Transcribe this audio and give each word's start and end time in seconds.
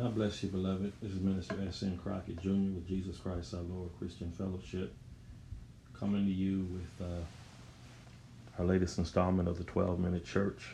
God 0.00 0.14
bless 0.14 0.42
you, 0.42 0.48
beloved. 0.48 0.94
This 1.02 1.12
is 1.12 1.20
Minister 1.20 1.56
S.N. 1.68 2.00
Crockett 2.02 2.40
Jr. 2.40 2.48
with 2.48 2.88
Jesus 2.88 3.18
Christ 3.18 3.52
our 3.52 3.60
Lord 3.60 3.90
Christian 3.98 4.32
Fellowship, 4.32 4.94
coming 5.92 6.24
to 6.24 6.32
you 6.32 6.66
with 6.72 7.06
uh, 7.06 7.20
our 8.58 8.64
latest 8.64 8.96
installment 8.96 9.46
of 9.46 9.58
the 9.58 9.64
12 9.64 9.98
Minute 9.98 10.24
Church. 10.24 10.70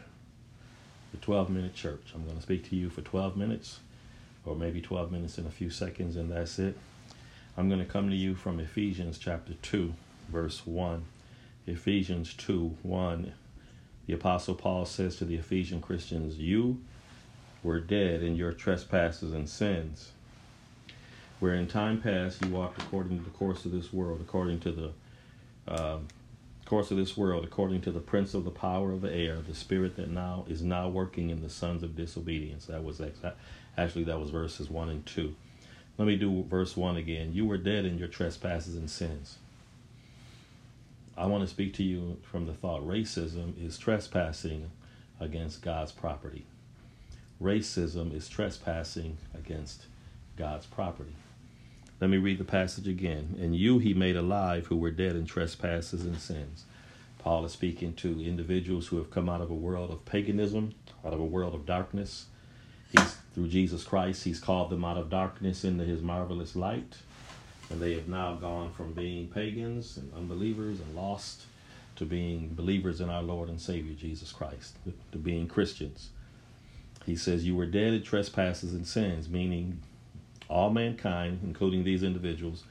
The 1.10 1.16
12 1.16 1.50
Minute 1.50 1.74
Church. 1.74 2.12
I'm 2.14 2.23
going 2.23 2.36
to 2.36 2.42
speak 2.42 2.70
to 2.70 2.77
you 2.77 2.88
for 2.88 3.00
12 3.00 3.36
minutes, 3.36 3.80
or 4.45 4.54
maybe 4.54 4.80
12 4.80 5.10
minutes 5.10 5.38
and 5.38 5.48
a 5.48 5.50
few 5.50 5.70
seconds, 5.70 6.14
and 6.14 6.30
that's 6.30 6.61
it. 6.61 6.79
I'm 7.56 7.68
going 7.68 7.80
to 7.80 7.93
come 7.93 8.08
to 8.11 8.16
you 8.16 8.36
from 8.36 8.61
Ephesians 8.61 9.19
chapter 9.19 9.55
2, 9.55 9.92
verse 10.28 10.64
1. 10.64 11.05
Ephesians 11.66 12.33
2 12.34 12.77
1. 12.80 13.33
The 14.06 14.12
Apostle 14.12 14.55
Paul 14.55 14.84
says 14.84 15.16
to 15.16 15.24
the 15.24 15.34
Ephesian 15.34 15.80
Christians, 15.80 16.38
You 16.38 16.80
were 17.66 17.80
dead 17.80 18.23
in 18.23 18.37
your 18.37 18.52
trespasses 18.52 19.33
and 19.33 19.48
sins, 19.48 20.12
where 21.41 21.55
in 21.55 21.66
time 21.66 22.01
past 22.01 22.42
you 22.45 22.51
walked 22.51 22.80
according 22.80 23.19
to 23.19 23.25
the 23.25 23.30
course 23.30 23.65
of 23.65 23.73
this 23.73 23.92
world, 23.92 24.20
according 24.20 24.61
to 24.61 24.70
the 24.70 24.92
uh, 25.66 25.98
course 26.65 26.92
of 26.92 26.97
this 26.97 27.16
world, 27.16 27.45
according 27.45 27.80
to 27.83 27.91
the 27.91 28.01
prince 28.01 28.34
of 28.34 28.45
the 28.45 28.51
power 28.51 28.92
of 28.92 29.01
the 29.01 29.12
air, 29.12 29.41
the 29.41 29.55
spirit 29.55 29.97
that 29.97 30.09
now 30.09 30.45
is 30.48 30.62
now 30.62 30.89
working 30.89 31.29
in 31.29 31.42
the 31.42 31.51
sons 31.51 31.83
of 31.83 31.97
disobedience. 31.97 32.66
That 32.66 32.84
was 32.84 33.02
actually 33.77 34.05
that 34.05 34.20
was 34.20 34.30
verses 34.30 34.70
one 34.70 34.89
and 34.89 35.05
two. 35.05 35.34
Let 35.98 36.06
me 36.06 36.17
do 36.17 36.45
verse 36.45 36.77
one 36.77 36.97
again. 36.97 37.33
You 37.34 37.47
were 37.47 37.59
dead 37.59 37.84
in 37.84 37.98
your 37.98 38.09
trespasses 38.09 38.77
and 38.77 38.89
sins. 38.89 39.39
I 41.17 41.27
want 41.27 41.42
to 41.42 41.48
speak 41.48 41.75
to 41.75 41.83
you 41.83 42.19
from 42.23 42.47
the 42.47 42.53
thought 42.53 42.86
racism 42.86 43.61
is 43.61 43.77
trespassing 43.77 44.70
against 45.19 45.62
God's 45.62 45.91
property 45.91 46.45
racism 47.41 48.15
is 48.15 48.29
trespassing 48.29 49.19
against 49.34 49.87
God's 50.37 50.67
property. 50.67 51.15
Let 52.01 52.11
me 52.11 52.19
read 52.19 52.39
the 52.39 52.45
passage 52.45 52.89
again. 52.89 53.37
And 53.41 53.56
you 53.56 53.79
he 53.79 53.95
made 53.95 54.17
alive 54.17 54.67
who 54.67 54.77
were 54.77 54.91
dead 54.91 55.17
in 55.17 55.27
trespasses 55.27 56.05
and 56.05 56.19
sins. 56.19 56.64
Paul 57.19 57.45
is 57.45 57.53
speaking 57.53 57.95
to 57.95 58.25
individuals 58.25 58.87
who 58.89 58.98
have 58.98 59.11
come 59.11 59.29
out 59.29 59.41
of 59.41 59.51
a 59.51 59.55
world 59.55 59.91
of 59.91 60.05
paganism, 60.05 60.75
out 61.05 61.12
of 61.12 61.20
a 61.20 61.25
world 61.25 61.55
of 61.55 61.67
darkness. 61.67 62.27
He's 62.92 63.17
through 63.34 63.48
Jesus 63.48 63.83
Christ, 63.84 64.25
he's 64.25 64.41
called 64.41 64.70
them 64.70 64.84
out 64.84 64.97
of 64.97 65.11
darkness 65.11 65.64
into 65.64 65.84
his 65.84 66.03
marvelous 66.03 66.55
light. 66.55 66.97
And 67.69 67.81
they 67.81 67.95
have 67.95 68.09
now 68.09 68.34
gone 68.34 68.73
from 68.73 68.92
being 68.92 69.27
pagans 69.27 69.97
and 69.97 70.12
unbelievers 70.14 70.79
and 70.79 70.95
lost 70.95 71.42
to 71.97 72.05
being 72.05 72.55
believers 72.55 73.01
in 73.01 73.11
our 73.11 73.23
Lord 73.23 73.48
and 73.48 73.61
Savior 73.61 73.95
Jesus 73.95 74.31
Christ, 74.31 74.77
to 75.12 75.19
being 75.19 75.48
Christians. 75.48 76.11
He 77.06 77.16
says, 77.16 77.46
You 77.46 77.54
were 77.54 77.66
dead 77.66 77.94
in 77.94 78.02
trespasses 78.02 78.74
and 78.74 78.86
sins, 78.86 79.28
meaning 79.28 79.80
all 80.48 80.70
mankind, 80.70 81.40
including 81.44 81.84
these 81.84 82.02
individuals, 82.02 82.64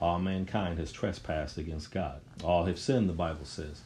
all 0.00 0.18
mankind 0.18 0.78
has 0.78 0.92
trespassed 0.92 1.58
against 1.58 1.92
God. 1.92 2.20
All 2.42 2.64
have 2.64 2.78
sinned, 2.78 3.08
the 3.08 3.14
Bible 3.14 3.44
says, 3.44 3.82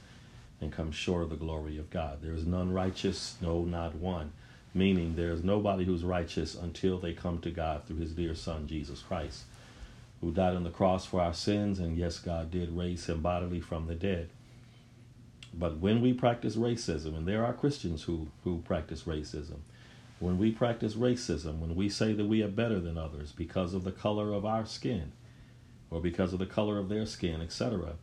and 0.61 0.71
come 0.71 0.93
short 0.93 1.25
of 1.25 1.31
the 1.31 1.37
glory 1.37 1.79
of 1.79 1.91
God. 1.91 2.23
There 2.23 2.35
is 2.35 2.47
none 2.47 2.73
righteous, 2.73 3.37
no, 3.41 3.63
not 3.63 3.97
one. 3.97 4.33
Meaning 4.73 5.17
there 5.17 5.31
is 5.31 5.43
nobody 5.43 5.85
who's 5.85 6.05
righteous 6.05 6.55
until 6.55 6.99
they 6.99 7.13
come 7.13 7.39
to 7.41 7.51
God 7.51 7.85
through 7.85 7.99
his 7.99 8.13
dear 8.13 8.35
Son, 8.35 8.67
Jesus 8.67 9.01
Christ, 9.01 9.45
who 10.21 10.33
died 10.33 10.55
on 10.55 10.65
the 10.65 10.71
cross 10.71 11.05
for 11.05 11.21
our 11.21 11.35
sins, 11.35 11.79
and 11.79 11.97
yes, 11.97 12.19
God 12.19 12.51
did 12.51 12.77
raise 12.77 13.07
him 13.07 13.21
bodily 13.21 13.61
from 13.61 13.87
the 13.87 13.95
dead. 13.95 14.31
But 15.53 15.79
when 15.79 16.01
we 16.01 16.13
practice 16.13 16.57
racism, 16.57 17.17
and 17.17 17.27
there 17.27 17.45
are 17.45 17.53
Christians 17.53 18.03
who, 18.05 18.29
who 18.43 18.63
practice 18.65 19.03
racism, 19.03 19.59
when 20.21 20.39
we 20.39 20.51
practice 20.51 20.95
racism, 20.95 21.59
when 21.59 21.75
we 21.75 21.89
say 21.89 22.13
that 22.13 22.27
we 22.27 22.43
are 22.43 22.49
better 22.49 22.81
than 22.81 22.97
others 22.97 23.33
because 23.33 23.75
of 23.75 23.85
the 23.85 23.93
color 23.93 24.33
of 24.33 24.45
our 24.45 24.65
skin 24.65 25.13
or 25.91 26.01
because 26.01 26.33
of 26.33 26.39
the 26.39 26.47
color 26.47 26.79
of 26.79 26.89
their 26.89 27.07
skin, 27.07 27.41
etc., 27.41 27.95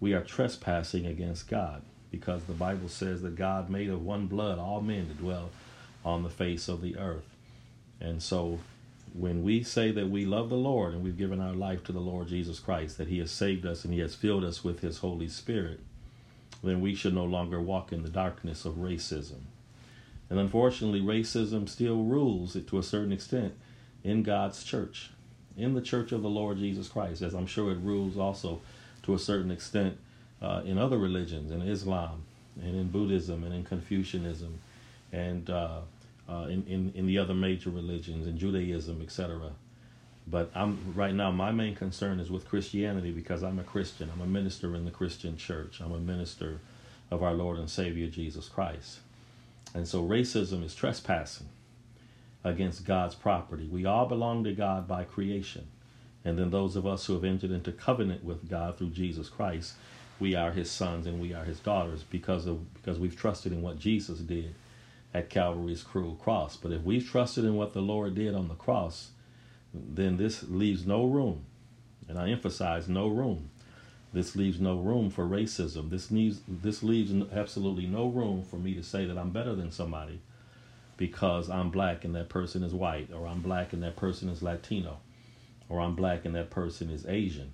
we 0.00 0.12
are 0.12 0.22
trespassing 0.22 1.06
against 1.06 1.48
God 1.48 1.82
because 2.10 2.44
the 2.44 2.52
Bible 2.52 2.88
says 2.88 3.22
that 3.22 3.36
God 3.36 3.68
made 3.68 3.90
of 3.90 4.04
one 4.04 4.26
blood 4.26 4.58
all 4.58 4.80
men 4.80 5.08
to 5.08 5.14
dwell 5.14 5.50
on 6.04 6.22
the 6.22 6.30
face 6.30 6.68
of 6.68 6.80
the 6.80 6.96
earth. 6.96 7.36
And 8.00 8.22
so 8.22 8.60
when 9.12 9.42
we 9.42 9.62
say 9.62 9.90
that 9.90 10.10
we 10.10 10.24
love 10.24 10.50
the 10.50 10.56
Lord 10.56 10.94
and 10.94 11.02
we've 11.02 11.16
given 11.16 11.40
our 11.40 11.54
life 11.54 11.82
to 11.84 11.92
the 11.92 12.00
Lord 12.00 12.28
Jesus 12.28 12.60
Christ, 12.60 12.98
that 12.98 13.08
He 13.08 13.18
has 13.18 13.30
saved 13.30 13.64
us 13.66 13.84
and 13.84 13.92
He 13.92 14.00
has 14.00 14.14
filled 14.14 14.44
us 14.44 14.62
with 14.62 14.80
His 14.80 14.98
Holy 14.98 15.28
Spirit, 15.28 15.80
then 16.62 16.80
we 16.80 16.94
should 16.94 17.14
no 17.14 17.24
longer 17.24 17.60
walk 17.60 17.92
in 17.92 18.02
the 18.02 18.08
darkness 18.08 18.64
of 18.64 18.74
racism. 18.74 19.42
And 20.28 20.38
unfortunately, 20.38 21.00
racism 21.00 21.68
still 21.68 22.02
rules 22.02 22.56
it 22.56 22.66
to 22.68 22.78
a 22.78 22.82
certain 22.82 23.12
extent 23.12 23.54
in 24.02 24.22
God's 24.22 24.64
church, 24.64 25.10
in 25.56 25.74
the 25.74 25.80
church 25.80 26.12
of 26.12 26.22
the 26.22 26.28
Lord 26.28 26.58
Jesus 26.58 26.88
Christ, 26.88 27.22
as 27.22 27.34
I'm 27.34 27.46
sure 27.46 27.70
it 27.70 27.78
rules 27.78 28.16
also 28.16 28.60
to 29.04 29.14
a 29.14 29.18
certain 29.18 29.50
extent 29.50 29.98
uh, 30.42 30.62
in 30.64 30.78
other 30.78 30.98
religions, 30.98 31.50
in 31.50 31.62
Islam, 31.62 32.24
and 32.60 32.74
in 32.74 32.88
Buddhism, 32.88 33.44
and 33.44 33.54
in 33.54 33.64
Confucianism, 33.64 34.58
and 35.12 35.48
uh, 35.48 35.80
uh, 36.28 36.46
in, 36.48 36.64
in, 36.66 36.92
in 36.94 37.06
the 37.06 37.18
other 37.18 37.34
major 37.34 37.70
religions, 37.70 38.26
in 38.26 38.36
Judaism, 38.36 39.00
etc. 39.02 39.52
But 40.26 40.50
I'm 40.54 40.92
right 40.94 41.14
now. 41.14 41.30
My 41.30 41.52
main 41.52 41.76
concern 41.76 42.18
is 42.18 42.30
with 42.30 42.48
Christianity 42.48 43.12
because 43.12 43.44
I'm 43.44 43.60
a 43.60 43.64
Christian. 43.64 44.10
I'm 44.12 44.20
a 44.20 44.26
minister 44.26 44.74
in 44.74 44.84
the 44.84 44.90
Christian 44.90 45.36
church. 45.36 45.80
I'm 45.80 45.92
a 45.92 46.00
minister 46.00 46.58
of 47.12 47.22
our 47.22 47.32
Lord 47.32 47.58
and 47.58 47.70
Savior 47.70 48.08
Jesus 48.08 48.48
Christ. 48.48 48.98
And 49.76 49.86
so 49.86 50.02
racism 50.02 50.64
is 50.64 50.74
trespassing 50.74 51.50
against 52.42 52.86
God's 52.86 53.14
property. 53.14 53.68
We 53.70 53.84
all 53.84 54.06
belong 54.06 54.42
to 54.44 54.54
God 54.54 54.88
by 54.88 55.04
creation. 55.04 55.66
And 56.24 56.38
then 56.38 56.48
those 56.48 56.76
of 56.76 56.86
us 56.86 57.04
who 57.04 57.12
have 57.12 57.24
entered 57.24 57.50
into 57.50 57.72
covenant 57.72 58.24
with 58.24 58.48
God 58.48 58.78
through 58.78 58.90
Jesus 58.90 59.28
Christ, 59.28 59.74
we 60.18 60.34
are 60.34 60.52
his 60.52 60.70
sons 60.70 61.06
and 61.06 61.20
we 61.20 61.34
are 61.34 61.44
his 61.44 61.60
daughters 61.60 62.04
because 62.04 62.46
of 62.46 62.72
because 62.72 62.98
we've 62.98 63.18
trusted 63.18 63.52
in 63.52 63.60
what 63.60 63.78
Jesus 63.78 64.20
did 64.20 64.54
at 65.12 65.28
Calvary's 65.28 65.82
cruel 65.82 66.14
cross. 66.14 66.56
But 66.56 66.72
if 66.72 66.80
we've 66.80 67.06
trusted 67.06 67.44
in 67.44 67.54
what 67.54 67.74
the 67.74 67.82
Lord 67.82 68.14
did 68.14 68.34
on 68.34 68.48
the 68.48 68.54
cross, 68.54 69.10
then 69.74 70.16
this 70.16 70.42
leaves 70.48 70.86
no 70.86 71.04
room, 71.04 71.44
and 72.08 72.18
I 72.18 72.30
emphasize 72.30 72.88
no 72.88 73.08
room 73.08 73.50
this 74.12 74.36
leaves 74.36 74.60
no 74.60 74.76
room 74.78 75.10
for 75.10 75.26
racism. 75.26 75.90
This 75.90 76.10
needs 76.10 76.40
this 76.48 76.82
leaves 76.82 77.12
absolutely 77.32 77.86
no 77.86 78.06
room 78.06 78.42
for 78.42 78.56
me 78.56 78.74
to 78.74 78.82
say 78.82 79.04
that 79.04 79.18
I'm 79.18 79.30
better 79.30 79.54
than 79.54 79.70
somebody 79.70 80.20
because 80.96 81.50
I'm 81.50 81.70
black 81.70 82.04
and 82.04 82.14
that 82.14 82.28
person 82.28 82.62
is 82.62 82.72
white, 82.72 83.10
or 83.12 83.26
I'm 83.26 83.40
black 83.40 83.72
and 83.72 83.82
that 83.82 83.96
person 83.96 84.28
is 84.28 84.42
Latino, 84.42 84.98
or 85.68 85.80
I'm 85.80 85.94
black 85.94 86.24
and 86.24 86.34
that 86.34 86.50
person 86.50 86.90
is 86.90 87.06
Asian. 87.06 87.52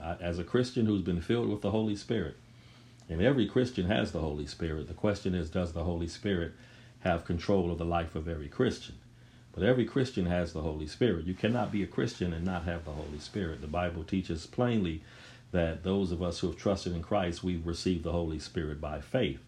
I, 0.00 0.16
as 0.20 0.38
a 0.38 0.44
Christian 0.44 0.86
who's 0.86 1.02
been 1.02 1.20
filled 1.20 1.48
with 1.48 1.62
the 1.62 1.70
Holy 1.70 1.96
Spirit, 1.96 2.36
and 3.08 3.22
every 3.22 3.46
Christian 3.46 3.86
has 3.86 4.12
the 4.12 4.20
Holy 4.20 4.46
Spirit. 4.46 4.88
The 4.88 4.94
question 4.94 5.34
is, 5.34 5.48
does 5.48 5.72
the 5.72 5.84
Holy 5.84 6.08
Spirit 6.08 6.52
have 7.00 7.24
control 7.24 7.70
of 7.70 7.78
the 7.78 7.84
life 7.84 8.14
of 8.14 8.28
every 8.28 8.48
Christian? 8.48 8.96
But 9.52 9.62
every 9.62 9.86
Christian 9.86 10.26
has 10.26 10.52
the 10.52 10.60
Holy 10.60 10.86
Spirit. 10.86 11.24
You 11.24 11.34
cannot 11.34 11.72
be 11.72 11.82
a 11.82 11.86
Christian 11.86 12.32
and 12.32 12.44
not 12.44 12.64
have 12.64 12.84
the 12.84 12.90
Holy 12.90 13.18
Spirit. 13.18 13.62
The 13.62 13.66
Bible 13.66 14.04
teaches 14.04 14.44
plainly 14.46 15.02
that 15.52 15.82
those 15.82 16.12
of 16.12 16.22
us 16.22 16.40
who 16.40 16.48
have 16.48 16.56
trusted 16.56 16.94
in 16.94 17.02
Christ, 17.02 17.42
we've 17.42 17.66
received 17.66 18.04
the 18.04 18.12
Holy 18.12 18.38
Spirit 18.38 18.80
by 18.80 19.00
faith. 19.00 19.40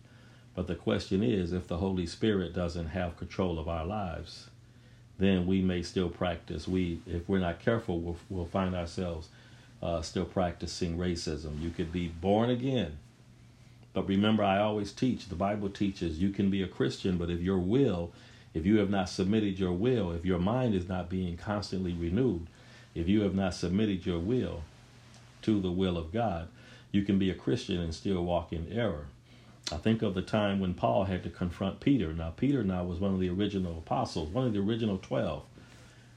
But 0.54 0.66
the 0.66 0.75
question 0.75 1.22
is 1.22 1.53
if 1.53 1.69
the 1.69 1.78
Holy 1.78 2.06
Spirit 2.06 2.54
doesn't 2.54 2.88
have 2.88 3.16
control 3.16 3.59
of 3.59 3.69
our 3.69 3.84
lives, 3.84 4.48
then 5.19 5.47
we 5.47 5.60
may 5.60 5.82
still 5.82 6.09
practice. 6.09 6.66
We, 6.66 7.00
if 7.06 7.28
we're 7.28 7.38
not 7.38 7.60
careful, 7.60 8.00
we'll, 8.00 8.16
we'll 8.28 8.47
find 8.47 8.75
ourselves 8.75 9.28
uh, 9.83 10.03
still 10.03 10.24
practicing 10.24 10.97
racism. 10.97 11.60
You 11.60 11.71
could 11.71 11.92
be 11.92 12.09
born 12.09 12.51
again. 12.51 12.98
But 13.92 14.09
remember, 14.09 14.44
I 14.44 14.59
always 14.59 14.92
teach, 14.92 15.28
the 15.28 15.34
Bible 15.34 15.68
teaches 15.68 16.21
you 16.21 16.30
can 16.30 16.51
be 16.51 16.62
a 16.62 16.68
Christian, 16.68 17.16
but 17.16 17.30
if 17.30 17.41
your 17.41 17.59
will, 17.59 18.12
if 18.54 18.65
you 18.65 18.78
have 18.78 18.91
not 18.91 19.09
submitted 19.09 19.59
your 19.59 19.72
will, 19.72 20.12
if 20.12 20.24
your 20.24 20.39
mind 20.39 20.74
is 20.74 20.89
not 20.89 21.09
being 21.09 21.36
constantly 21.36 21.92
renewed, 21.92 22.47
if 22.94 23.09
you 23.09 23.22
have 23.22 23.34
not 23.34 23.54
submitted 23.54 24.06
your 24.06 24.18
will, 24.18 24.62
to 25.43 25.61
the 25.61 25.71
will 25.71 25.97
of 25.97 26.13
God, 26.13 26.49
you 26.93 27.03
can 27.03 27.19
be 27.19 27.31
a 27.31 27.35
Christian 27.35 27.81
and 27.81 27.95
still 27.95 28.25
walk 28.25 28.53
in 28.53 28.73
error. 28.73 29.07
I 29.71 29.77
think 29.77 30.03
of 30.03 30.15
the 30.15 30.23
time 30.23 30.61
when 30.61 30.75
Paul 30.75 31.05
had 31.05 31.23
to 31.25 31.31
confront 31.31 31.81
Peter. 31.81 32.13
Now, 32.13 32.31
Peter 32.31 32.65
now 32.65 32.85
was 32.85 32.99
one 32.99 33.13
of 33.13 33.21
the 33.21 33.29
original 33.29 33.77
apostles, 33.77 34.31
one 34.31 34.47
of 34.47 34.53
the 34.55 34.61
original 34.61 34.99
12. 34.99 35.43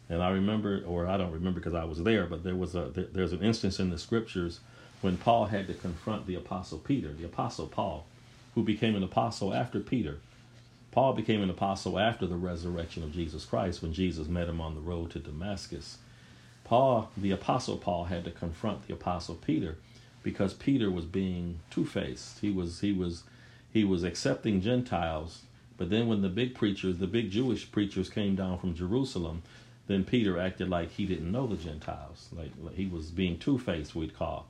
And 0.09 0.21
I 0.21 0.29
remember, 0.29 0.83
or 0.85 1.07
I 1.07 1.17
don't 1.17 1.31
remember 1.31 1.59
because 1.59 1.73
I 1.73 1.83
was 1.83 2.03
there, 2.03 2.25
but 2.25 2.43
there 2.43 2.55
was 2.55 2.75
a 2.75 2.91
there's 3.13 3.33
an 3.33 3.41
instance 3.41 3.79
in 3.79 3.89
the 3.89 3.97
scriptures 3.97 4.59
when 5.01 5.17
Paul 5.17 5.45
had 5.45 5.67
to 5.67 5.73
confront 5.73 6.27
the 6.27 6.35
apostle 6.35 6.79
Peter, 6.79 7.13
the 7.13 7.25
apostle 7.25 7.67
Paul, 7.67 8.05
who 8.55 8.63
became 8.63 8.95
an 8.95 9.03
apostle 9.03 9.53
after 9.53 9.79
Peter. 9.79 10.19
Paul 10.91 11.13
became 11.13 11.41
an 11.41 11.49
apostle 11.49 11.97
after 11.97 12.27
the 12.27 12.35
resurrection 12.35 13.03
of 13.03 13.13
Jesus 13.13 13.45
Christ 13.45 13.81
when 13.81 13.93
Jesus 13.93 14.27
met 14.27 14.49
him 14.49 14.59
on 14.59 14.75
the 14.75 14.81
road 14.81 15.11
to 15.11 15.19
Damascus. 15.19 15.97
Paul, 16.71 17.09
the 17.17 17.31
apostle 17.31 17.75
Paul, 17.75 18.05
had 18.05 18.23
to 18.23 18.31
confront 18.31 18.87
the 18.87 18.93
apostle 18.93 19.35
Peter 19.35 19.75
because 20.23 20.53
Peter 20.53 20.89
was 20.89 21.03
being 21.03 21.59
two-faced. 21.69 22.39
He 22.39 22.49
was 22.49 22.79
he 22.79 22.93
was 22.93 23.23
he 23.73 23.83
was 23.83 24.05
accepting 24.05 24.61
Gentiles, 24.61 25.41
but 25.75 25.89
then 25.89 26.07
when 26.07 26.21
the 26.21 26.29
big 26.29 26.55
preachers, 26.55 26.97
the 26.97 27.07
big 27.07 27.29
Jewish 27.29 27.69
preachers 27.69 28.09
came 28.09 28.37
down 28.37 28.57
from 28.57 28.73
Jerusalem, 28.73 29.43
then 29.87 30.05
Peter 30.05 30.39
acted 30.39 30.69
like 30.69 30.91
he 30.91 31.05
didn't 31.05 31.29
know 31.29 31.45
the 31.45 31.57
Gentiles, 31.57 32.29
like, 32.31 32.51
like 32.63 32.75
he 32.75 32.85
was 32.85 33.07
being 33.07 33.37
two 33.37 33.59
faced. 33.59 33.93
We'd 33.93 34.15
call, 34.15 34.47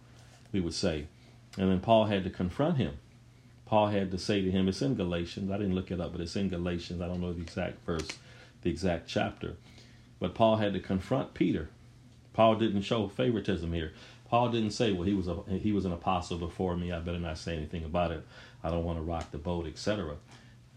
we 0.52 0.60
would 0.60 0.76
say, 0.76 1.08
and 1.58 1.72
then 1.72 1.80
Paul 1.80 2.06
had 2.06 2.24
to 2.26 2.30
confront 2.30 2.78
him. 2.78 3.00
Paul 3.66 3.88
had 3.88 4.12
to 4.12 4.20
say 4.20 4.44
to 4.44 4.52
him, 4.52 4.68
it's 4.68 4.84
in 4.84 4.94
Galatians. 4.94 5.50
I 5.50 5.58
didn't 5.58 5.74
look 5.74 5.90
it 5.90 6.00
up, 6.00 6.12
but 6.12 6.22
it's 6.22 6.36
in 6.36 6.50
Galatians. 6.50 7.02
I 7.02 7.08
don't 7.08 7.20
know 7.20 7.34
the 7.34 7.42
exact 7.42 7.84
verse, 7.84 8.10
the 8.62 8.70
exact 8.70 9.10
chapter. 9.10 9.56
But 10.20 10.36
Paul 10.36 10.58
had 10.58 10.74
to 10.74 10.80
confront 10.80 11.34
Peter. 11.34 11.70
Paul 12.34 12.56
didn't 12.56 12.84
show 12.84 13.08
favoritism 13.08 13.74
here. 13.74 13.94
Paul 14.30 14.50
didn't 14.50 14.72
say, 14.72 14.92
"Well, 14.94 15.04
he 15.04 15.14
was 15.14 15.28
a 15.28 15.44
he 15.50 15.72
was 15.72 15.86
an 15.86 15.92
apostle 15.92 16.38
before 16.38 16.78
me. 16.78 16.92
I 16.92 17.00
better 17.00 17.20
not 17.20 17.38
say 17.38 17.56
anything 17.56 17.84
about 17.84 18.12
it. 18.12 18.26
I 18.64 18.70
don't 18.70 18.86
want 18.86 18.98
to 18.98 19.04
rock 19.04 19.32
the 19.32 19.38
boat, 19.38 19.68
etc." 19.68 20.16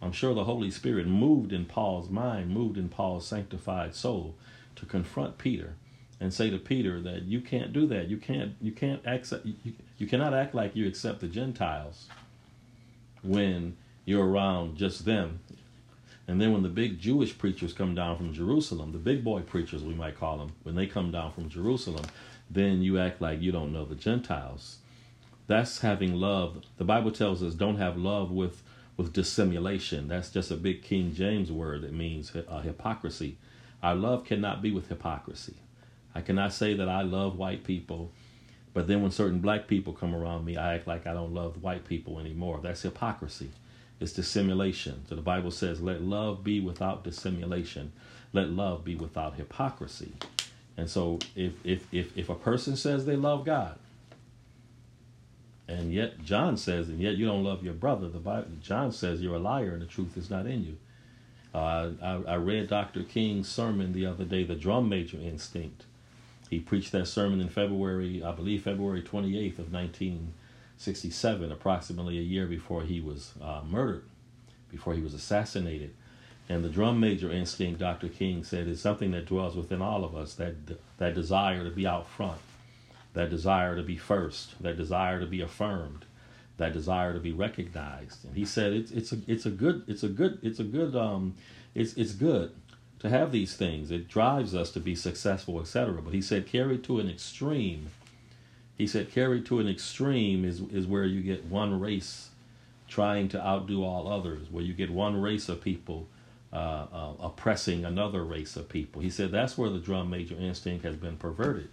I'm 0.02 0.12
sure 0.12 0.34
the 0.34 0.44
Holy 0.44 0.70
Spirit 0.70 1.06
moved 1.06 1.52
in 1.52 1.64
Paul's 1.64 2.10
mind, 2.10 2.50
moved 2.50 2.76
in 2.76 2.88
Paul's 2.88 3.26
sanctified 3.26 3.94
soul 3.94 4.34
to 4.76 4.84
confront 4.84 5.38
Peter 5.38 5.76
and 6.20 6.32
say 6.32 6.50
to 6.50 6.58
Peter 6.58 7.00
that 7.00 7.22
you 7.22 7.40
can't 7.40 7.72
do 7.72 7.86
that. 7.86 8.08
You 8.08 8.16
can't 8.16 8.54
you 8.60 8.72
can't 8.72 9.04
accept 9.06 9.46
you, 9.46 9.72
you 9.98 10.06
cannot 10.06 10.34
act 10.34 10.54
like 10.54 10.76
you 10.76 10.86
accept 10.86 11.20
the 11.20 11.28
Gentiles 11.28 12.06
when 13.22 13.76
you're 14.04 14.26
around 14.26 14.76
just 14.76 15.04
them. 15.04 15.40
And 16.26 16.40
then 16.40 16.52
when 16.52 16.62
the 16.62 16.68
big 16.68 16.98
Jewish 16.98 17.36
preachers 17.36 17.72
come 17.72 17.94
down 17.94 18.16
from 18.16 18.32
Jerusalem, 18.32 18.92
the 18.92 18.98
big 18.98 19.22
boy 19.22 19.42
preachers 19.42 19.82
we 19.82 19.94
might 19.94 20.18
call 20.18 20.38
them, 20.38 20.52
when 20.62 20.74
they 20.74 20.86
come 20.86 21.10
down 21.10 21.32
from 21.32 21.50
Jerusalem, 21.50 22.04
then 22.50 22.82
you 22.82 22.98
act 22.98 23.20
like 23.20 23.40
you 23.40 23.52
don't 23.52 23.72
know 23.72 23.84
the 23.84 23.94
Gentiles. 23.94 24.78
That's 25.46 25.80
having 25.80 26.14
love. 26.14 26.62
The 26.78 26.84
Bible 26.84 27.10
tells 27.10 27.42
us 27.42 27.54
don't 27.54 27.76
have 27.76 27.96
love 27.96 28.30
with 28.30 28.62
with 28.96 29.12
dissimulation. 29.12 30.08
That's 30.08 30.30
just 30.30 30.50
a 30.50 30.56
big 30.56 30.82
King 30.82 31.12
James 31.12 31.50
word 31.50 31.82
that 31.82 31.92
means 31.92 32.32
uh, 32.34 32.60
hypocrisy. 32.60 33.36
Our 33.82 33.96
love 33.96 34.24
cannot 34.24 34.62
be 34.62 34.70
with 34.70 34.88
hypocrisy. 34.88 35.56
I 36.14 36.20
cannot 36.20 36.52
say 36.52 36.74
that 36.74 36.88
I 36.88 37.02
love 37.02 37.36
white 37.36 37.64
people, 37.64 38.12
but 38.72 38.86
then 38.86 39.02
when 39.02 39.10
certain 39.10 39.40
black 39.40 39.66
people 39.66 39.92
come 39.92 40.14
around 40.14 40.44
me, 40.44 40.56
I 40.56 40.76
act 40.76 40.86
like 40.86 41.06
I 41.06 41.12
don't 41.12 41.34
love 41.34 41.62
white 41.62 41.84
people 41.84 42.20
anymore. 42.20 42.60
That's 42.62 42.82
hypocrisy. 42.82 43.50
It's 44.00 44.12
dissimulation. 44.12 45.04
So 45.08 45.14
the 45.14 45.22
Bible 45.22 45.50
says, 45.50 45.80
let 45.80 46.02
love 46.02 46.44
be 46.44 46.60
without 46.60 47.04
dissimulation. 47.04 47.92
Let 48.32 48.50
love 48.50 48.84
be 48.84 48.96
without 48.96 49.36
hypocrisy. 49.36 50.12
And 50.76 50.90
so 50.90 51.20
if 51.36 51.52
if 51.64 51.86
if, 51.92 52.16
if 52.18 52.28
a 52.28 52.34
person 52.34 52.76
says 52.76 53.06
they 53.06 53.16
love 53.16 53.44
God, 53.44 53.78
and 55.68 55.92
yet 55.92 56.22
John 56.24 56.56
says, 56.56 56.88
and 56.88 57.00
yet 57.00 57.14
you 57.16 57.26
don't 57.26 57.44
love 57.44 57.64
your 57.64 57.74
brother. 57.74 58.08
The 58.08 58.18
Bible, 58.18 58.48
John 58.62 58.92
says 58.92 59.22
you're 59.22 59.36
a 59.36 59.40
liar 59.40 59.72
and 59.72 59.82
the 59.82 59.86
truth 59.86 60.16
is 60.16 60.28
not 60.28 60.46
in 60.46 60.64
you. 60.64 60.76
Uh, 61.54 61.90
I, 62.02 62.32
I 62.32 62.34
read 62.34 62.68
Dr. 62.68 63.04
King's 63.04 63.48
sermon 63.48 63.92
the 63.92 64.06
other 64.06 64.24
day, 64.24 64.42
the 64.42 64.56
drum 64.56 64.88
major 64.88 65.18
instinct. 65.18 65.84
He 66.50 66.58
preached 66.58 66.92
that 66.92 67.06
sermon 67.06 67.40
in 67.40 67.48
February, 67.48 68.22
I 68.22 68.32
believe 68.32 68.64
February 68.64 69.02
28th 69.02 69.60
of 69.60 69.72
1967, 70.76 71.52
approximately 71.52 72.18
a 72.18 72.22
year 72.22 72.46
before 72.46 72.82
he 72.82 73.00
was 73.00 73.32
uh, 73.40 73.62
murdered, 73.66 74.04
before 74.70 74.94
he 74.94 75.02
was 75.02 75.14
assassinated. 75.14 75.94
And 76.48 76.62
the 76.62 76.68
drum 76.68 77.00
major 77.00 77.30
instinct, 77.30 77.80
Dr. 77.80 78.08
King 78.08 78.44
said, 78.44 78.68
is 78.68 78.80
something 78.80 79.12
that 79.12 79.26
dwells 79.26 79.56
within 79.56 79.80
all 79.80 80.04
of 80.04 80.14
us, 80.14 80.34
that, 80.34 80.54
that 80.98 81.14
desire 81.14 81.64
to 81.64 81.70
be 81.70 81.86
out 81.86 82.06
front 82.06 82.40
that 83.14 83.30
desire 83.30 83.76
to 83.76 83.82
be 83.82 83.96
first, 83.96 84.60
that 84.62 84.76
desire 84.76 85.20
to 85.20 85.26
be 85.26 85.40
affirmed, 85.40 86.04
that 86.58 86.72
desire 86.72 87.14
to 87.14 87.20
be 87.20 87.32
recognized. 87.32 88.24
And 88.24 88.36
he 88.36 88.44
said 88.44 88.72
it's 88.72 88.90
it's 88.90 89.12
a 89.12 89.18
it's 89.26 89.46
a 89.46 89.50
good 89.50 89.84
it's 89.86 90.02
a 90.02 90.08
good 90.08 90.38
it's 90.42 90.60
a 90.60 90.64
good 90.64 90.94
um 90.94 91.34
it's 91.74 91.94
it's 91.94 92.12
good 92.12 92.52
to 92.98 93.08
have 93.08 93.32
these 93.32 93.56
things. 93.56 93.90
It 93.90 94.08
drives 94.08 94.54
us 94.54 94.70
to 94.72 94.80
be 94.80 94.94
successful, 94.94 95.60
etc. 95.60 96.02
But 96.02 96.12
he 96.12 96.20
said 96.20 96.46
carry 96.46 96.78
to 96.78 96.98
an 97.00 97.08
extreme. 97.08 97.88
He 98.76 98.86
said 98.86 99.10
carried 99.10 99.46
to 99.46 99.60
an 99.60 99.68
extreme 99.68 100.44
is 100.44 100.60
is 100.60 100.86
where 100.86 101.04
you 101.04 101.22
get 101.22 101.44
one 101.44 101.78
race 101.78 102.30
trying 102.88 103.28
to 103.28 103.44
outdo 103.44 103.84
all 103.84 104.08
others, 104.08 104.48
where 104.50 104.62
you 104.64 104.74
get 104.74 104.90
one 104.90 105.20
race 105.20 105.48
of 105.48 105.60
people 105.60 106.06
uh, 106.52 106.86
uh, 106.92 107.12
oppressing 107.20 107.84
another 107.84 108.22
race 108.22 108.56
of 108.56 108.68
people. 108.68 109.02
He 109.02 109.10
said 109.10 109.30
that's 109.30 109.58
where 109.58 109.70
the 109.70 109.78
drum 109.78 110.10
major 110.10 110.36
instinct 110.36 110.84
has 110.84 110.96
been 110.96 111.16
perverted. 111.16 111.68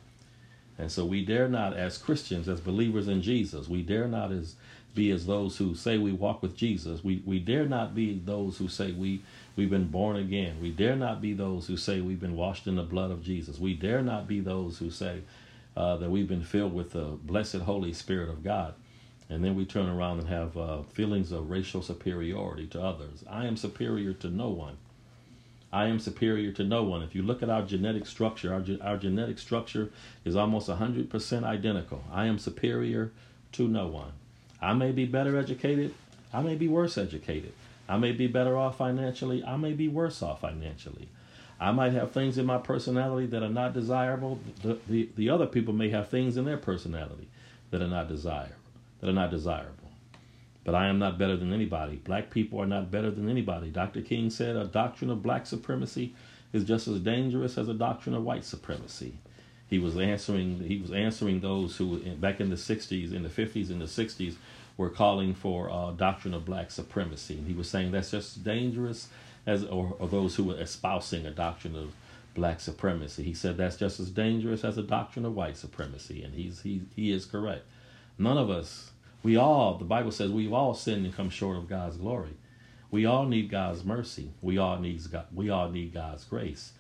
And 0.78 0.92
so 0.92 1.06
we 1.06 1.24
dare 1.24 1.48
not, 1.48 1.76
as 1.76 1.98
Christians, 2.00 2.48
as 2.48 2.60
believers 2.60 3.08
in 3.08 3.22
Jesus, 3.22 3.68
we 3.68 3.84
dare 3.84 4.08
not 4.08 4.32
as 4.32 4.56
be 4.96 5.12
as 5.12 5.26
those 5.26 5.58
who 5.58 5.76
say 5.76 5.98
we 5.98 6.12
walk 6.12 6.42
with 6.42 6.56
Jesus. 6.56 7.04
We 7.04 7.22
we 7.26 7.40
dare 7.40 7.66
not 7.66 7.96
be 7.96 8.18
those 8.18 8.58
who 8.58 8.68
say 8.68 8.92
we 8.92 9.22
we've 9.56 9.70
been 9.70 9.88
born 9.88 10.18
again. 10.18 10.60
We 10.62 10.72
dare 10.72 10.96
not 10.96 11.22
be 11.22 11.34
those 11.34 11.68
who 11.68 11.78
say 11.78 12.02
we've 12.02 12.20
been 12.20 12.36
washed 12.36 12.68
in 12.68 12.76
the 12.76 12.84
blood 12.84 13.12
of 13.12 13.24
Jesus. 13.24 13.60
We 13.60 13.74
dare 13.74 14.02
not 14.02 14.28
be 14.28 14.40
those 14.40 14.80
who 14.80 14.90
say 14.90 15.22
uh, 15.76 15.98
that 15.98 16.10
we've 16.10 16.28
been 16.28 16.44
filled 16.44 16.74
with 16.74 16.92
the 16.92 17.18
blessed 17.24 17.58
Holy 17.58 17.94
Spirit 17.94 18.30
of 18.30 18.44
God. 18.44 18.74
And 19.30 19.44
then 19.44 19.56
we 19.56 19.66
turn 19.66 19.88
around 19.88 20.20
and 20.20 20.28
have 20.28 20.58
uh, 20.58 20.82
feelings 20.84 21.32
of 21.32 21.50
racial 21.50 21.82
superiority 21.82 22.68
to 22.68 22.82
others. 22.82 23.24
I 23.30 23.46
am 23.46 23.56
superior 23.56 24.14
to 24.14 24.28
no 24.28 24.50
one. 24.50 24.78
I 25.72 25.86
am 25.86 26.00
superior 26.00 26.52
to 26.54 26.66
no 26.66 26.84
one. 26.84 27.02
If 27.02 27.16
you 27.16 27.24
look 27.24 27.42
at 27.42 27.50
our 27.50 27.62
genetic 27.62 28.06
structure, 28.06 28.54
our, 28.54 28.64
our 28.82 28.98
genetic 28.98 29.40
structure 29.40 29.90
is 30.26 30.36
almost 30.36 30.68
100% 30.68 31.44
identical. 31.44 32.04
I 32.12 32.26
am 32.26 32.38
superior 32.38 33.12
to 33.54 33.68
no 33.70 33.88
one. 33.88 34.12
I 34.62 34.74
may 34.74 34.92
be 34.92 35.06
better 35.06 35.38
educated, 35.38 35.94
I 36.34 36.42
may 36.42 36.56
be 36.56 36.68
worse 36.68 36.98
educated. 36.98 37.54
I 37.88 37.98
may 37.98 38.12
be 38.12 38.28
better 38.28 38.58
off 38.58 38.78
financially, 38.78 39.44
I 39.44 39.56
may 39.58 39.74
be 39.74 39.88
worse 39.88 40.22
off 40.22 40.42
financially. 40.42 41.10
I 41.62 41.72
might 41.72 41.94
have 41.94 42.12
things 42.12 42.40
in 42.40 42.48
my 42.48 42.58
personality 42.58 43.28
that 43.28 43.44
are 43.44 43.50
not 43.50 43.74
desirable. 43.74 44.40
The, 44.64 44.80
the, 44.90 45.10
the 45.16 45.30
other 45.30 45.46
people 45.46 45.76
may 45.76 45.90
have 45.90 46.10
things 46.10 46.36
in 46.36 46.46
their 46.46 46.58
personality 46.58 47.28
that 47.70 47.84
are 47.84 47.88
not 47.88 48.08
desirable, 48.08 48.56
that 49.00 49.10
are 49.10 49.14
not 49.14 49.30
desirable. 49.30 49.76
But 50.64 50.74
I 50.74 50.88
am 50.88 50.98
not 50.98 51.20
better 51.20 51.38
than 51.38 51.54
anybody. 51.54 51.98
Black 51.98 52.32
people 52.32 52.60
are 52.60 52.66
not 52.68 52.90
better 52.90 53.12
than 53.12 53.30
anybody. 53.30 53.70
Dr. 53.70 54.02
King 54.02 54.32
said 54.32 54.56
a 54.56 54.66
doctrine 54.66 55.12
of 55.12 55.22
black 55.22 55.46
supremacy 55.46 56.16
is 56.52 56.64
just 56.64 56.88
as 56.88 57.00
dangerous 57.00 57.60
as 57.60 57.70
a 57.70 57.76
doctrine 57.76 58.16
of 58.16 58.24
white 58.24 58.44
supremacy. 58.44 59.14
He 59.68 59.78
was 59.78 59.98
answering 59.98 60.60
he 60.62 60.78
was 60.78 60.92
answering 60.92 61.40
those 61.40 61.78
who 61.78 62.00
back 62.16 62.42
in 62.42 62.50
the 62.50 62.56
60s, 62.56 63.14
in 63.14 63.24
the 63.24 63.30
50s, 63.30 63.70
in 63.70 63.80
the 63.80 63.86
60s 63.86 64.36
were 64.78 64.90
calling 64.90 65.34
for 65.34 65.70
a 65.70 65.94
doctrine 65.96 66.34
of 66.34 66.44
black 66.44 66.72
supremacy. 66.72 67.38
And 67.38 67.48
he 67.48 67.54
was 67.54 67.70
saying 67.70 67.92
that's 67.92 68.12
just 68.12 68.44
dangerous 68.44 69.08
as 69.46 69.64
or, 69.66 69.96
or 70.00 70.08
those 70.08 70.36
who 70.36 70.46
were 70.46 70.60
espousing 70.60 71.26
a 71.26 71.32
doctrine 71.32 71.76
of 71.76 71.94
black 72.34 72.60
supremacy. 72.60 73.24
He 73.24 73.34
said 73.34 73.58
that's 73.58 73.76
just 73.76 74.00
as 74.00 74.10
dangerous 74.10 74.64
as 74.64 74.78
a 74.78 74.84
doctrine 74.84 75.26
of 75.26 75.36
white 75.36 75.58
supremacy, 75.58 76.24
and 76.24 76.34
he's 76.34 76.62
he 76.62 76.82
he 76.96 77.12
is 77.12 77.26
correct. 77.26 77.66
None 78.18 78.38
of 78.38 78.50
us 78.50 78.92
we 79.24 79.38
all, 79.38 79.76
the 79.78 79.86
Bible 79.86 80.12
says, 80.12 80.32
we've 80.32 80.54
all 80.54 80.74
sinned 80.74 81.06
and 81.06 81.16
come 81.16 81.30
short 81.30 81.58
of 81.58 81.70
God's 81.70 81.98
glory. 81.98 82.36
We 82.90 83.06
all 83.06 83.26
need 83.26 83.50
God's 83.50 83.86
mercy. 83.86 84.32
We 84.42 84.58
all 84.58 84.80
need 84.80 85.00
God. 85.12 85.28
We 85.34 85.50
all 85.50 85.70
need 85.70 85.94
God's 85.94 86.24
grace. 86.24 86.74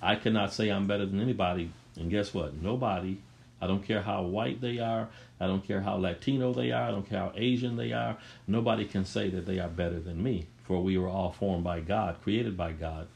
I 0.00 0.16
cannot 0.16 0.52
say 0.52 0.70
I'm 0.70 0.86
better 0.86 1.06
than 1.06 1.20
anybody, 1.20 1.70
and 1.96 2.10
guess 2.10 2.32
what? 2.32 2.54
Nobody. 2.54 3.18
I 3.62 3.68
don't 3.68 3.84
care 3.84 4.02
how 4.02 4.22
white 4.22 4.60
they 4.60 4.80
are. 4.80 5.08
I 5.38 5.46
don't 5.46 5.64
care 5.64 5.80
how 5.80 5.94
Latino 5.96 6.52
they 6.52 6.72
are. 6.72 6.88
I 6.88 6.90
don't 6.90 7.08
care 7.08 7.20
how 7.20 7.32
Asian 7.36 7.76
they 7.76 7.92
are. 7.92 8.18
Nobody 8.48 8.84
can 8.84 9.04
say 9.04 9.30
that 9.30 9.46
they 9.46 9.60
are 9.60 9.68
better 9.68 10.00
than 10.00 10.20
me. 10.20 10.48
For 10.64 10.82
we 10.82 10.98
were 10.98 11.08
all 11.08 11.30
formed 11.30 11.62
by 11.62 11.80
God, 11.80 12.16
created 12.22 12.56
by 12.56 12.72
God. 12.72 13.06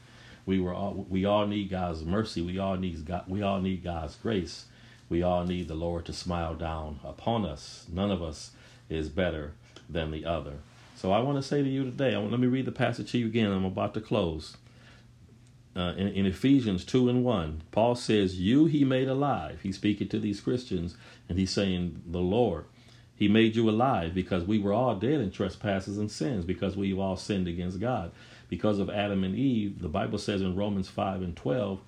We 0.45 0.61
were 0.61 0.73
all. 0.73 1.05
We 1.09 1.25
all 1.25 1.45
need 1.45 1.69
God's 1.69 2.05
mercy. 2.05 2.41
We 2.41 2.57
all 2.57 2.77
need 2.77 3.05
God. 3.05 3.25
We 3.27 3.41
all 3.41 3.59
need 3.59 3.83
God's 3.83 4.15
grace. 4.15 4.65
We 5.09 5.21
all 5.21 5.43
need 5.43 5.67
the 5.67 5.75
Lord 5.75 6.05
to 6.05 6.13
smile 6.13 6.55
down 6.55 7.01
upon 7.03 7.45
us. 7.45 7.85
None 7.91 8.11
of 8.11 8.23
us 8.23 8.51
is 8.89 9.09
better 9.09 9.51
than 9.89 10.11
the 10.11 10.25
other. 10.25 10.53
So 10.95 11.11
I 11.11 11.19
want 11.19 11.37
to 11.37 11.43
say 11.43 11.61
to 11.61 11.69
you 11.69 11.83
today, 11.83 12.15
want, 12.15 12.31
let 12.31 12.39
me 12.39 12.47
read 12.47 12.65
the 12.65 12.71
passage 12.71 13.11
to 13.11 13.17
you 13.17 13.27
again. 13.27 13.51
I'm 13.51 13.65
about 13.65 13.93
to 13.95 14.01
close. 14.01 14.57
Uh, 15.77 15.93
in, 15.95 16.07
in, 16.07 16.25
Ephesians 16.25 16.83
2 16.83 17.07
and 17.07 17.23
1, 17.23 17.61
Paul 17.71 17.93
says, 17.93 18.39
You 18.39 18.65
he 18.65 18.83
made 18.83 19.07
alive. 19.07 19.59
He's 19.61 19.75
speaking 19.75 20.07
to 20.07 20.19
these 20.19 20.41
Christians, 20.41 20.95
and 21.29 21.37
he's 21.37 21.51
saying, 21.51 22.01
The 22.07 22.19
Lord. 22.19 22.65
He 23.15 23.27
made 23.27 23.55
you 23.55 23.69
alive 23.69 24.15
because 24.15 24.43
we 24.43 24.57
were 24.57 24.73
all 24.73 24.95
dead 24.95 25.21
in 25.21 25.29
trespasses 25.29 25.99
and 25.99 26.09
sins, 26.09 26.45
because 26.45 26.75
we've 26.75 26.97
all 26.97 27.15
sinned 27.15 27.47
against 27.47 27.79
God. 27.79 28.11
Because 28.49 28.79
of 28.79 28.89
Adam 28.89 29.23
and 29.23 29.35
Eve, 29.35 29.79
the 29.79 29.87
Bible 29.87 30.17
says 30.17 30.41
in 30.41 30.55
Romans 30.55 30.87
5 30.87 31.21
and 31.21 31.35
12, 31.35 31.79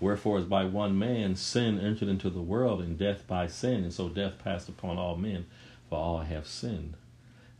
Wherefore, 0.00 0.38
as 0.38 0.44
by 0.44 0.64
one 0.64 0.98
man 0.98 1.36
sin 1.36 1.78
entered 1.78 2.08
into 2.08 2.30
the 2.30 2.42
world, 2.42 2.80
and 2.80 2.98
death 2.98 3.26
by 3.28 3.46
sin, 3.46 3.84
and 3.84 3.92
so 3.92 4.08
death 4.08 4.38
passed 4.42 4.68
upon 4.68 4.98
all 4.98 5.16
men, 5.16 5.46
for 5.88 5.98
all 5.98 6.18
have 6.20 6.48
sinned. 6.48 6.94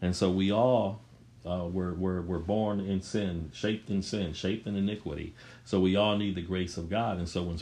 And 0.02 0.16
so 0.16 0.31
we 0.31 0.50
all 0.50 1.00
uh, 1.47 1.67
were, 1.67 1.95
were, 1.95 2.21
were 2.23 2.38
born 2.38 2.81
in 2.81 3.00
sin, 3.00 3.50
shaped 3.55 3.88
in 3.91 4.03
sin, 4.03 4.33
shaped 4.33 4.67
in 4.67 4.76
iniquity. 4.76 5.35
So 5.65 5.81
we 5.81 5.97
all 5.97 6.17
need 6.17 6.35
the 6.35 6.43
grace 6.43 6.76
of 6.76 6.91
God. 6.91 7.19
And 7.19 7.29
so 7.29 7.43
when, 7.43 7.59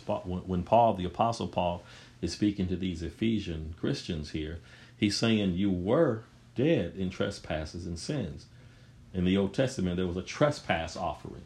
when 0.47 0.63
Paul, 0.63 0.95
the 0.95 1.05
Apostle 1.05 1.49
Paul, 1.49 1.83
is 2.23 2.33
speaking 2.33 2.67
to 2.69 2.77
these 2.77 3.03
Ephesian 3.03 3.75
Christians 3.79 4.31
here, 4.31 4.61
he's 4.97 5.17
saying, 5.17 5.55
You 5.55 5.71
were 5.71 6.25
dead 6.55 6.95
in 6.97 7.11
trespasses 7.11 7.87
and 7.87 7.99
sins. 7.99 8.47
In 9.13 9.25
the 9.25 9.37
Old 9.37 9.55
Testament, 9.55 9.97
there 9.97 10.07
was 10.07 10.17
a 10.17 10.23
trespass 10.23 10.97
offering. 10.97 11.45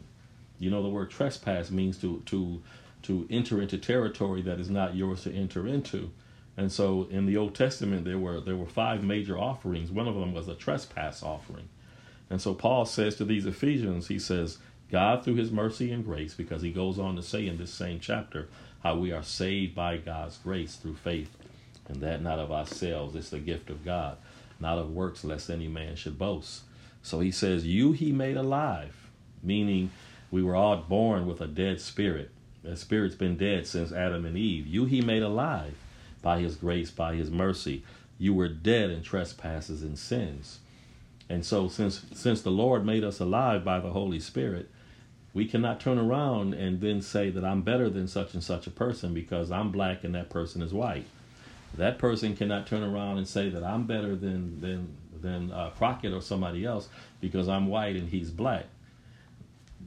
You 0.59 0.69
know, 0.69 0.81
the 0.81 0.89
word 0.89 1.09
trespass 1.09 1.69
means 1.71 1.97
to, 1.99 2.21
to 2.27 2.61
to 3.03 3.25
enter 3.29 3.61
into 3.61 3.77
territory 3.77 4.41
that 4.41 4.59
is 4.59 4.69
not 4.69 4.95
yours 4.95 5.23
to 5.23 5.33
enter 5.33 5.67
into. 5.67 6.11
And 6.57 6.71
so 6.71 7.07
in 7.09 7.25
the 7.25 7.37
Old 7.37 7.55
Testament 7.55 8.03
there 8.05 8.17
were 8.17 8.41
there 8.41 8.55
were 8.57 8.65
five 8.65 9.03
major 9.03 9.37
offerings. 9.37 9.91
One 9.91 10.07
of 10.07 10.15
them 10.15 10.33
was 10.33 10.47
a 10.47 10.55
trespass 10.55 11.23
offering. 11.23 11.69
And 12.29 12.41
so 12.41 12.53
Paul 12.53 12.85
says 12.85 13.15
to 13.15 13.25
these 13.25 13.45
Ephesians, 13.45 14.07
he 14.07 14.19
says, 14.19 14.59
God 14.91 15.23
through 15.23 15.35
his 15.35 15.51
mercy 15.51 15.91
and 15.91 16.03
grace, 16.03 16.33
because 16.33 16.61
he 16.61 16.71
goes 16.71 16.97
on 16.99 17.15
to 17.15 17.23
say 17.23 17.47
in 17.47 17.57
this 17.57 17.73
same 17.73 17.99
chapter 17.99 18.47
how 18.83 18.95
we 18.95 19.11
are 19.11 19.23
saved 19.23 19.75
by 19.75 19.97
God's 19.97 20.37
grace 20.37 20.75
through 20.75 20.95
faith, 20.95 21.35
and 21.87 22.01
that 22.01 22.21
not 22.21 22.39
of 22.39 22.51
ourselves, 22.51 23.15
it's 23.15 23.29
the 23.29 23.39
gift 23.39 23.69
of 23.69 23.85
God, 23.85 24.17
not 24.59 24.77
of 24.77 24.91
works, 24.91 25.23
lest 25.23 25.49
any 25.49 25.67
man 25.67 25.95
should 25.95 26.17
boast. 26.17 26.63
So 27.01 27.19
he 27.19 27.31
says, 27.31 27.65
You 27.65 27.91
he 27.91 28.11
made 28.11 28.37
alive, 28.37 29.09
meaning 29.43 29.91
we 30.31 30.43
were 30.43 30.55
all 30.55 30.77
born 30.77 31.25
with 31.27 31.41
a 31.41 31.47
dead 31.47 31.81
spirit. 31.81 32.31
That 32.63 32.77
spirit's 32.77 33.15
been 33.15 33.37
dead 33.37 33.67
since 33.67 33.91
Adam 33.91 34.25
and 34.25 34.37
Eve. 34.37 34.67
You 34.67 34.85
he 34.85 35.01
made 35.01 35.23
alive 35.23 35.75
by 36.21 36.39
his 36.39 36.55
grace, 36.55 36.91
by 36.91 37.15
his 37.15 37.31
mercy. 37.31 37.83
You 38.17 38.33
were 38.33 38.49
dead 38.49 38.89
in 38.89 39.01
trespasses 39.01 39.81
and 39.81 39.97
sins. 39.97 40.59
And 41.29 41.45
so 41.45 41.67
since 41.67 42.05
since 42.13 42.41
the 42.41 42.49
Lord 42.49 42.85
made 42.85 43.03
us 43.03 43.19
alive 43.19 43.63
by 43.63 43.79
the 43.79 43.91
Holy 43.91 44.19
Spirit, 44.19 44.69
we 45.33 45.45
cannot 45.45 45.79
turn 45.79 45.99
around 45.99 46.55
and 46.55 46.81
then 46.81 47.01
say 47.01 47.29
that 47.29 47.45
I'm 47.45 47.61
better 47.61 47.89
than 47.89 48.07
such 48.07 48.33
and 48.33 48.43
such 48.43 48.65
a 48.65 48.71
person 48.71 49.13
because 49.13 49.51
I'm 49.51 49.71
black 49.71 50.03
and 50.03 50.15
that 50.15 50.29
person 50.29 50.61
is 50.61 50.73
white. 50.73 51.05
That 51.77 51.99
person 51.99 52.35
cannot 52.35 52.65
turn 52.65 52.81
around 52.81 53.19
and 53.19 53.27
say 53.27 53.49
that 53.49 53.63
I'm 53.63 53.85
better 53.85 54.15
than 54.15 54.59
than 54.59 54.95
than 55.21 55.51
uh, 55.51 55.69
Crockett 55.77 56.13
or 56.13 56.21
somebody 56.21 56.65
else 56.65 56.89
because 57.21 57.47
I'm 57.47 57.67
white 57.67 57.95
and 57.95 58.09
he's 58.09 58.31
black. 58.31 58.65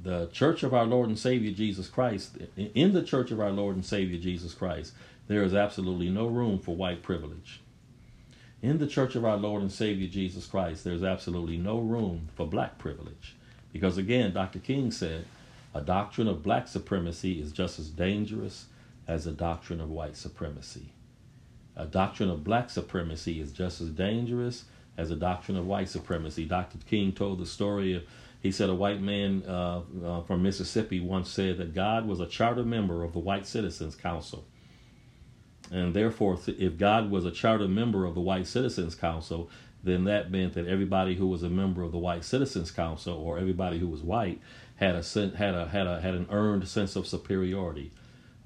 The 0.02 0.28
Church 0.28 0.62
of 0.62 0.72
our 0.74 0.86
Lord 0.86 1.08
and 1.08 1.18
Savior 1.18 1.52
Jesus 1.52 1.88
Christ, 1.88 2.38
in 2.56 2.92
the 2.92 3.02
Church 3.02 3.30
of 3.30 3.40
our 3.40 3.50
Lord 3.50 3.76
and 3.76 3.84
Savior 3.84 4.18
Jesus 4.18 4.54
Christ, 4.54 4.92
there 5.28 5.42
is 5.42 5.54
absolutely 5.54 6.10
no 6.10 6.26
room 6.26 6.58
for 6.58 6.74
white 6.74 7.02
privilege. 7.02 7.60
In 8.62 8.78
the 8.78 8.86
Church 8.86 9.16
of 9.16 9.24
our 9.24 9.36
Lord 9.36 9.60
and 9.60 9.72
Savior 9.72 10.06
Jesus 10.06 10.46
Christ, 10.46 10.84
there's 10.84 11.02
absolutely 11.02 11.56
no 11.56 11.80
room 11.80 12.28
for 12.36 12.46
black 12.46 12.78
privilege. 12.78 13.34
Because 13.72 13.98
again, 13.98 14.32
Dr. 14.32 14.60
King 14.60 14.92
said, 14.92 15.24
a 15.74 15.80
doctrine 15.80 16.28
of 16.28 16.44
black 16.44 16.68
supremacy 16.68 17.40
is 17.40 17.50
just 17.50 17.80
as 17.80 17.88
dangerous 17.88 18.66
as 19.08 19.26
a 19.26 19.32
doctrine 19.32 19.80
of 19.80 19.90
white 19.90 20.16
supremacy. 20.16 20.92
A 21.74 21.86
doctrine 21.86 22.30
of 22.30 22.44
black 22.44 22.70
supremacy 22.70 23.40
is 23.40 23.50
just 23.50 23.80
as 23.80 23.88
dangerous 23.88 24.64
as 24.96 25.10
a 25.10 25.16
doctrine 25.16 25.56
of 25.56 25.66
white 25.66 25.88
supremacy. 25.88 26.44
Dr. 26.44 26.78
King 26.88 27.10
told 27.10 27.40
the 27.40 27.46
story 27.46 27.94
of, 27.94 28.04
he 28.40 28.52
said 28.52 28.70
a 28.70 28.74
white 28.74 29.00
man 29.00 29.42
uh, 29.48 29.80
uh, 30.04 30.22
from 30.22 30.42
Mississippi 30.42 31.00
once 31.00 31.30
said 31.30 31.58
that 31.58 31.74
God 31.74 32.06
was 32.06 32.20
a 32.20 32.26
charter 32.26 32.64
member 32.64 33.02
of 33.02 33.12
the 33.12 33.18
White 33.18 33.46
Citizens 33.46 33.96
Council. 33.96 34.44
And 35.72 35.94
therefore, 35.94 36.38
if 36.46 36.76
God 36.76 37.10
was 37.10 37.24
a 37.24 37.30
charter 37.30 37.66
member 37.66 38.04
of 38.04 38.14
the 38.14 38.20
White 38.20 38.46
Citizens 38.46 38.94
Council, 38.94 39.48
then 39.82 40.04
that 40.04 40.30
meant 40.30 40.54
that 40.54 40.68
everybody 40.68 41.14
who 41.16 41.26
was 41.26 41.42
a 41.42 41.48
member 41.48 41.82
of 41.82 41.92
the 41.92 41.98
White 41.98 42.24
Citizens 42.24 42.70
Council 42.70 43.14
or 43.14 43.38
everybody 43.38 43.78
who 43.78 43.88
was 43.88 44.02
white 44.02 44.40
had 44.76 44.94
a 44.94 45.02
had 45.36 45.54
a 45.54 45.68
had 45.68 45.86
a 45.86 46.00
had 46.00 46.14
an 46.14 46.26
earned 46.30 46.68
sense 46.68 46.94
of 46.94 47.06
superiority, 47.06 47.90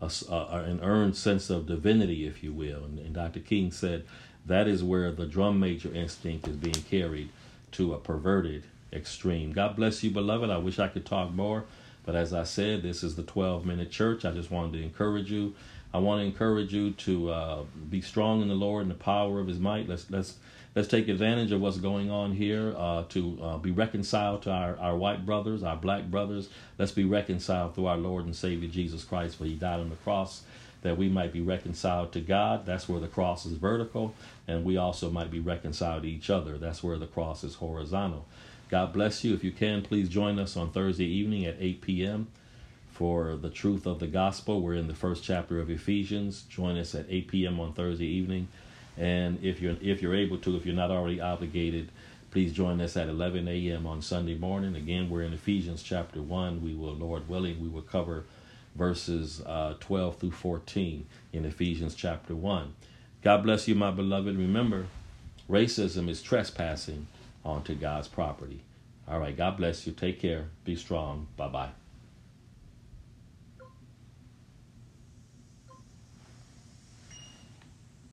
a, 0.00 0.10
an 0.30 0.80
earned 0.82 1.16
sense 1.16 1.50
of 1.50 1.66
divinity, 1.66 2.26
if 2.26 2.42
you 2.42 2.52
will. 2.52 2.84
And, 2.84 2.98
and 2.98 3.14
Dr. 3.14 3.40
King 3.40 3.70
said 3.70 4.04
that 4.46 4.68
is 4.68 4.84
where 4.84 5.10
the 5.10 5.26
drum 5.26 5.58
major 5.58 5.92
instinct 5.92 6.46
is 6.46 6.56
being 6.56 6.84
carried 6.88 7.30
to 7.72 7.92
a 7.92 7.98
perverted 7.98 8.64
extreme. 8.92 9.52
God 9.52 9.76
bless 9.76 10.02
you, 10.02 10.10
beloved. 10.10 10.48
I 10.48 10.58
wish 10.58 10.78
I 10.78 10.88
could 10.88 11.04
talk 11.04 11.32
more, 11.32 11.64
but 12.04 12.14
as 12.14 12.32
I 12.32 12.44
said, 12.44 12.82
this 12.82 13.02
is 13.02 13.16
the 13.16 13.24
12 13.24 13.66
minute 13.66 13.90
church. 13.90 14.24
I 14.24 14.30
just 14.30 14.50
wanted 14.50 14.74
to 14.74 14.82
encourage 14.82 15.30
you. 15.30 15.54
I 15.96 15.98
want 15.98 16.20
to 16.20 16.26
encourage 16.26 16.74
you 16.74 16.90
to 16.90 17.30
uh, 17.30 17.64
be 17.88 18.02
strong 18.02 18.42
in 18.42 18.48
the 18.48 18.54
Lord 18.54 18.82
and 18.82 18.90
the 18.90 18.94
power 18.94 19.40
of 19.40 19.46
His 19.46 19.58
might. 19.58 19.88
Let's 19.88 20.10
let's 20.10 20.36
let's 20.74 20.88
take 20.88 21.08
advantage 21.08 21.52
of 21.52 21.62
what's 21.62 21.78
going 21.78 22.10
on 22.10 22.32
here 22.32 22.74
uh, 22.76 23.04
to 23.08 23.38
uh, 23.42 23.56
be 23.56 23.70
reconciled 23.70 24.42
to 24.42 24.50
our, 24.50 24.76
our 24.76 24.94
white 24.94 25.24
brothers, 25.24 25.62
our 25.62 25.76
black 25.76 26.04
brothers. 26.04 26.50
Let's 26.78 26.92
be 26.92 27.04
reconciled 27.04 27.74
through 27.74 27.86
our 27.86 27.96
Lord 27.96 28.26
and 28.26 28.36
Savior 28.36 28.68
Jesus 28.68 29.04
Christ, 29.04 29.38
for 29.38 29.46
He 29.46 29.54
died 29.54 29.80
on 29.80 29.88
the 29.88 29.96
cross 29.96 30.42
that 30.82 30.98
we 30.98 31.08
might 31.08 31.32
be 31.32 31.40
reconciled 31.40 32.12
to 32.12 32.20
God. 32.20 32.66
That's 32.66 32.90
where 32.90 33.00
the 33.00 33.08
cross 33.08 33.46
is 33.46 33.54
vertical, 33.54 34.14
and 34.46 34.66
we 34.66 34.76
also 34.76 35.10
might 35.10 35.30
be 35.30 35.40
reconciled 35.40 36.02
to 36.02 36.10
each 36.10 36.28
other. 36.28 36.58
That's 36.58 36.82
where 36.82 36.98
the 36.98 37.06
cross 37.06 37.42
is 37.42 37.54
horizontal. 37.54 38.26
God 38.68 38.92
bless 38.92 39.24
you. 39.24 39.32
If 39.32 39.42
you 39.42 39.50
can, 39.50 39.80
please 39.80 40.10
join 40.10 40.38
us 40.38 40.58
on 40.58 40.72
Thursday 40.72 41.06
evening 41.06 41.46
at 41.46 41.56
8 41.58 41.80
p.m. 41.80 42.26
for 42.96 43.36
the 43.36 43.50
truth 43.50 43.86
of 43.86 43.98
the 43.98 44.06
gospel. 44.06 44.62
We're 44.62 44.74
in 44.74 44.88
the 44.88 44.94
first 44.94 45.22
chapter 45.22 45.60
of 45.60 45.68
Ephesians. 45.68 46.42
Join 46.48 46.78
us 46.78 46.94
at 46.94 47.04
8 47.10 47.28
p.m. 47.28 47.60
on 47.60 47.74
Thursday 47.74 48.06
evening. 48.06 48.48
And 48.96 49.38
if 49.44 49.60
you're 49.60 49.76
if 49.82 50.00
you're 50.00 50.14
able 50.14 50.38
to, 50.38 50.56
if 50.56 50.64
you're 50.64 50.74
not 50.74 50.90
already 50.90 51.20
obligated, 51.20 51.90
please 52.30 52.54
join 52.54 52.80
us 52.80 52.96
at 52.96 53.08
11 53.08 53.48
a.m. 53.48 53.86
on 53.86 54.00
Sunday 54.00 54.34
morning. 54.34 54.74
Again, 54.74 55.10
we're 55.10 55.22
in 55.22 55.34
Ephesians 55.34 55.82
chapter 55.82 56.22
one. 56.22 56.62
We 56.62 56.74
will, 56.74 56.94
Lord 56.94 57.28
willing, 57.28 57.60
we 57.60 57.68
will 57.68 57.82
cover 57.82 58.24
verses 58.74 59.42
uh, 59.44 59.74
12 59.80 60.16
through 60.16 60.30
14 60.30 61.06
in 61.34 61.44
Ephesians 61.44 61.94
chapter 61.94 62.34
one. 62.34 62.74
God 63.22 63.42
bless 63.42 63.68
you, 63.68 63.74
my 63.74 63.90
beloved. 63.90 64.38
Remember, 64.38 64.86
racism 65.50 66.08
is 66.08 66.22
trespassing 66.22 67.08
onto 67.44 67.74
God's 67.74 68.08
property. 68.08 68.62
All 69.06 69.20
right, 69.20 69.36
God 69.36 69.58
bless 69.58 69.86
you. 69.86 69.92
Take 69.92 70.18
care. 70.18 70.46
Be 70.64 70.76
strong. 70.76 71.26
Bye 71.36 71.48
bye. 71.48 71.85